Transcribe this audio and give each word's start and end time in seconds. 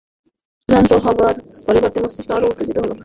ক্লান্ত 0.69 0.91
হবার 1.03 1.35
পরিবর্তে 1.65 1.99
মস্তিষ্ক 2.03 2.29
আরো 2.31 2.45
উত্তেজিত 2.47 2.77
হল। 2.79 2.91